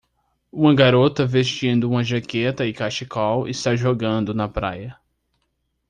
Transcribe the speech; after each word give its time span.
Uma 0.51 0.73
garota 0.73 1.27
vestindo 1.27 1.87
uma 1.87 2.03
jaqueta 2.03 2.65
e 2.65 2.73
cachecol 2.73 3.47
está 3.47 3.75
jogando 3.75 4.33
na 4.33 4.49
praia. 4.49 4.97